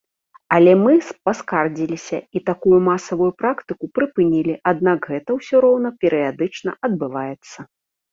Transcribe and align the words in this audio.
Але 0.55 0.71
мы 0.83 0.93
паскардзіліся, 1.25 2.19
і 2.39 2.41
такую 2.47 2.79
масавую 2.87 3.27
практыку 3.41 3.89
прыпынілі, 3.97 4.55
аднак 4.71 4.99
гэта 5.11 5.29
ўсё 5.37 5.55
роўна 5.67 5.89
перыядычна 6.05 6.71
адбываецца. 6.89 7.59